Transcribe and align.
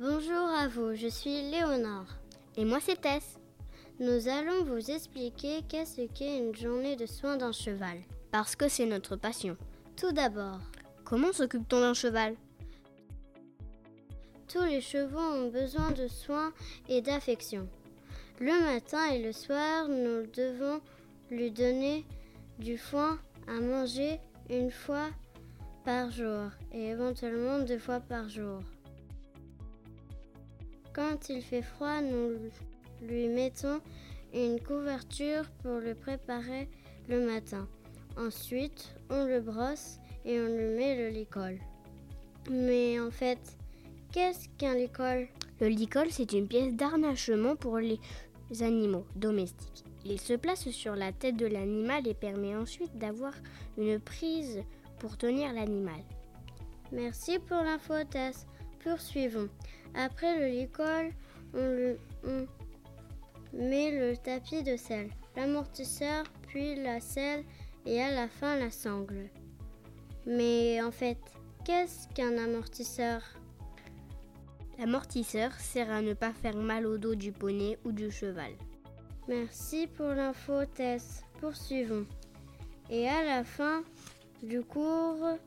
Bonjour 0.00 0.48
à 0.48 0.66
vous, 0.66 0.96
je 0.96 1.06
suis 1.06 1.52
Léonore. 1.52 2.06
Et 2.56 2.64
moi 2.64 2.80
c'est 2.80 3.00
Tess. 3.00 3.38
Nous 4.00 4.26
allons 4.26 4.64
vous 4.64 4.90
expliquer 4.90 5.60
qu'est-ce 5.68 6.02
qu'est 6.12 6.38
une 6.38 6.52
journée 6.52 6.96
de 6.96 7.06
soins 7.06 7.36
d'un 7.36 7.52
cheval. 7.52 7.98
Parce 8.32 8.56
que 8.56 8.68
c'est 8.68 8.86
notre 8.86 9.14
passion. 9.14 9.56
Tout 9.96 10.10
d'abord, 10.10 10.58
comment 11.04 11.32
s'occupe-t-on 11.32 11.78
d'un 11.78 11.94
cheval? 11.94 12.34
Tous 14.48 14.64
les 14.64 14.80
chevaux 14.80 15.20
ont 15.20 15.48
besoin 15.48 15.92
de 15.92 16.08
soins 16.08 16.52
et 16.88 17.00
d'affection. 17.00 17.68
Le 18.40 18.74
matin 18.74 19.12
et 19.12 19.22
le 19.22 19.30
soir, 19.30 19.86
nous 19.86 20.26
devons 20.34 20.80
lui 21.30 21.52
donner 21.52 22.04
du 22.58 22.78
foin 22.78 23.16
à 23.46 23.60
manger 23.60 24.18
une 24.50 24.72
fois 24.72 25.10
par 25.84 26.10
jour 26.10 26.50
et 26.72 26.88
éventuellement 26.88 27.60
deux 27.60 27.78
fois 27.78 28.00
par 28.00 28.28
jour. 28.28 28.60
Quand 30.94 31.28
il 31.28 31.42
fait 31.42 31.62
froid, 31.62 32.00
nous 32.00 32.38
lui 33.02 33.28
mettons 33.28 33.80
une 34.32 34.60
couverture 34.60 35.44
pour 35.62 35.78
le 35.78 35.94
préparer 35.94 36.68
le 37.08 37.26
matin. 37.26 37.66
Ensuite, 38.16 38.94
on 39.10 39.24
le 39.24 39.40
brosse 39.40 39.98
et 40.24 40.40
on 40.40 40.46
lui 40.46 40.76
met 40.76 40.96
le 40.96 41.08
licol. 41.08 41.58
Mais 42.48 43.00
en 43.00 43.10
fait, 43.10 43.40
qu'est-ce 44.12 44.48
qu'un 44.56 44.74
licol? 44.74 45.26
Le 45.60 45.68
licol, 45.68 46.06
c'est 46.10 46.32
une 46.32 46.46
pièce 46.46 46.74
d'harnachement 46.74 47.56
pour 47.56 47.78
les 47.78 47.98
animaux 48.60 49.04
domestiques. 49.16 49.84
Il 50.04 50.20
se 50.20 50.34
place 50.34 50.68
sur 50.70 50.94
la 50.94 51.12
tête 51.12 51.36
de 51.36 51.46
l'animal 51.46 52.06
et 52.06 52.14
permet 52.14 52.54
ensuite 52.54 52.96
d'avoir 52.98 53.32
une 53.78 53.98
prise 53.98 54.62
pour 54.98 55.16
tenir 55.16 55.52
l'animal. 55.52 56.02
Merci 56.92 57.38
pour 57.40 57.56
l'info, 57.56 57.94
Tess. 58.08 58.46
Poursuivons. 58.84 59.48
Après 59.94 60.38
le 60.38 60.46
licol, 60.60 61.10
on, 61.54 61.96
on 62.24 62.46
met 63.52 63.90
le 63.90 64.16
tapis 64.16 64.62
de 64.62 64.76
sel, 64.76 65.08
l'amortisseur, 65.36 66.24
puis 66.46 66.76
la 66.76 67.00
selle 67.00 67.44
et 67.86 68.02
à 68.02 68.10
la 68.10 68.28
fin 68.28 68.56
la 68.58 68.70
sangle. 68.70 69.30
Mais 70.26 70.82
en 70.82 70.90
fait, 70.90 71.18
qu'est-ce 71.64 72.08
qu'un 72.14 72.36
amortisseur? 72.38 73.22
L'amortisseur 74.78 75.52
sert 75.52 75.90
à 75.90 76.02
ne 76.02 76.14
pas 76.14 76.32
faire 76.32 76.56
mal 76.56 76.86
au 76.86 76.98
dos 76.98 77.14
du 77.14 77.32
poney 77.32 77.78
ou 77.84 77.92
du 77.92 78.10
cheval. 78.10 78.52
Merci 79.28 79.86
pour 79.86 80.08
l'info, 80.08 80.64
Tess. 80.74 81.22
Poursuivons. 81.40 82.06
Et 82.90 83.08
à 83.08 83.24
la 83.24 83.44
fin 83.44 83.82
du 84.42 84.62
cours, 84.62 85.38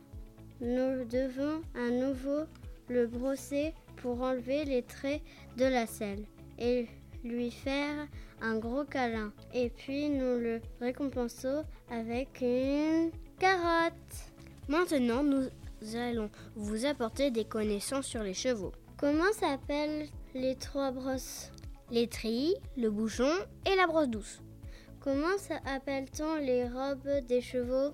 nous 0.60 1.06
devons 1.06 1.62
à 1.76 1.92
nouveau 1.92 2.46
le 2.90 3.08
brosser 3.08 3.74
pour 3.98 4.22
enlever 4.22 4.66
les 4.66 4.84
traits 4.84 5.22
de 5.58 5.66
la 5.66 5.88
selle 5.88 6.24
et 6.60 6.88
lui 7.24 7.52
faire 7.52 8.08
un 8.42 8.58
gros 8.58 8.86
câlin. 8.86 9.34
Et 9.54 9.70
puis 9.70 10.10
nous 10.10 10.40
le 10.40 10.62
récompensons 10.80 11.64
avec 11.90 12.42
une 12.42 13.12
carotte. 13.40 13.94
Maintenant, 14.68 15.24
nous 15.24 15.50
allons 15.96 16.30
vous 16.56 16.86
apporter 16.86 17.32
des 17.32 17.46
connaissances 17.46 18.06
sur 18.06 18.24
les 18.24 18.34
chevaux. 18.34 18.72
Comment 18.98 19.32
s'appellent 19.34 20.08
les 20.34 20.56
trois 20.56 20.92
brosses? 20.92 21.52
Les 21.90 22.08
trilles, 22.08 22.56
le 22.76 22.90
bouchon 22.90 23.32
et 23.66 23.76
la 23.76 23.88
brosse 23.88 24.10
douce. 24.10 24.42
Comment 25.00 25.38
appelle-t-on 25.66 26.36
les 26.36 26.68
robes 26.68 27.26
des 27.28 27.40
chevaux? 27.40 27.94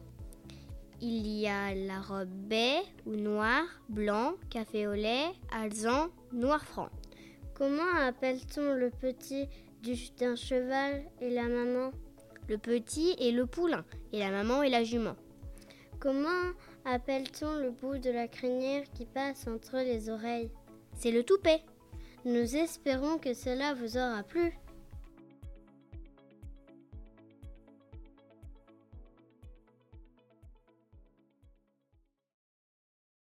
Il 1.05 1.27
y 1.27 1.47
a 1.47 1.75
la 1.75 1.99
robe 1.99 2.29
baie 2.29 2.81
ou 3.05 3.17
noir, 3.17 3.65
blanc, 3.89 4.35
café 4.49 4.87
au 4.87 4.93
lait, 4.93 5.25
alezan, 5.51 6.07
noir 6.31 6.63
franc. 6.63 6.87
Comment 7.53 7.93
appelle-t-on 7.99 8.73
le 8.73 8.89
petit 8.89 9.49
d'un 10.17 10.37
cheval 10.37 11.03
et 11.19 11.29
la 11.29 11.49
maman? 11.49 11.91
Le 12.47 12.57
petit 12.57 13.17
est 13.19 13.33
le 13.33 13.45
poulain 13.45 13.83
et 14.13 14.19
la 14.19 14.31
maman 14.31 14.63
est 14.63 14.69
la 14.69 14.85
jument. 14.85 15.17
Comment 15.99 16.53
appelle-t-on 16.85 17.57
le 17.57 17.71
bout 17.71 17.97
de 17.97 18.09
la 18.09 18.29
crinière 18.29 18.89
qui 18.93 19.05
passe 19.05 19.45
entre 19.45 19.79
les 19.79 20.09
oreilles? 20.09 20.51
C'est 20.95 21.11
le 21.11 21.23
toupet. 21.23 21.63
Nous 22.23 22.55
espérons 22.55 23.17
que 23.17 23.33
cela 23.33 23.73
vous 23.73 23.97
aura 23.97 24.23
plu. 24.23 24.57